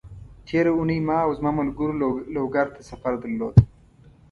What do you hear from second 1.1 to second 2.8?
او زما ملګرو لوګر